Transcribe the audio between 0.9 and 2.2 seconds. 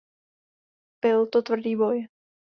Byl to tvrdý boj.